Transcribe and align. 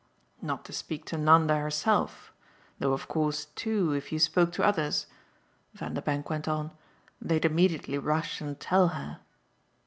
"Not 0.41 0.65
to 0.65 0.73
speak 0.73 1.05
to 1.05 1.17
Nanda 1.19 1.55
herself 1.55 2.33
though 2.79 2.91
of 2.93 3.07
course 3.07 3.45
too 3.53 3.91
if 3.93 4.11
you 4.11 4.17
spoke 4.17 4.51
to 4.53 4.63
others," 4.63 5.05
Vanderbank 5.75 6.27
went 6.27 6.47
on, 6.47 6.71
"they'd 7.21 7.45
immediately 7.45 7.99
rush 7.99 8.41
and 8.41 8.59
tell 8.59 8.87
her." 8.87 9.19